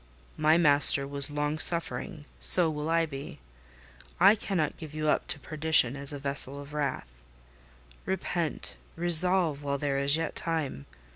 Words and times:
My 0.35 0.57
Master 0.57 1.07
was 1.07 1.29
long 1.29 1.59
suffering: 1.59 2.25
so 2.39 2.71
will 2.71 2.89
I 2.89 3.05
be. 3.05 3.37
I 4.19 4.33
cannot 4.33 4.77
give 4.77 4.95
you 4.95 5.09
up 5.09 5.27
to 5.27 5.39
perdition 5.39 5.95
as 5.95 6.11
a 6.11 6.17
vessel 6.17 6.59
of 6.59 6.73
wrath: 6.73 7.05
repent—resolve, 8.07 9.61
while 9.61 9.77
there 9.77 9.99
is 9.99 10.17
yet 10.17 10.35
time. 10.35 10.87